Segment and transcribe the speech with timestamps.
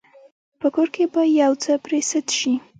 [0.59, 2.53] په کور کې به يو څه پرې سد شي.